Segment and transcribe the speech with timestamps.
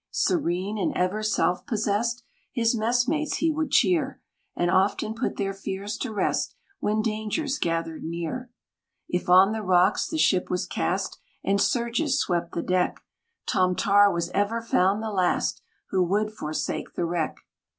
[0.09, 4.19] Serene, and ever self possessed, His mess mates he would cheer,
[4.55, 8.49] And often put their fears to rest, When dangers gathered near.
[9.07, 13.03] If on the rocks the ship was cast, And surges swept the deck,
[13.45, 15.61] Tom Tar was ever found the last
[15.91, 17.37] Who would forsake the wreck.